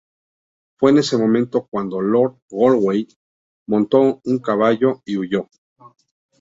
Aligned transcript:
Fue 0.79 0.89
en 0.89 0.97
ese 0.97 1.15
momento 1.15 1.67
cuando 1.69 2.01
Lord 2.01 2.39
Galway 2.49 3.07
montó 3.67 4.01
en 4.03 4.19
un 4.25 4.39
caballo 4.39 5.03
y 5.05 5.15
huyó. 5.17 5.47